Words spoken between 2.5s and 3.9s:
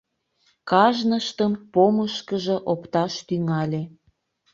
опташ тӱҥале.